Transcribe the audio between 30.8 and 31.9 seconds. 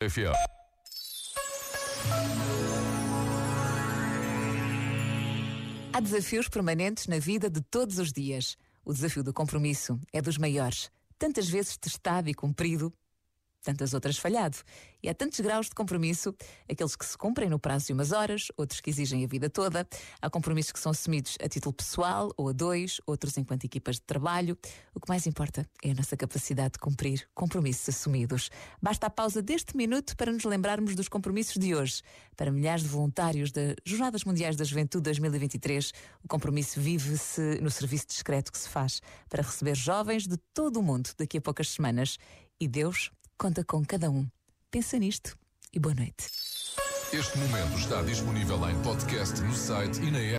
dos compromissos de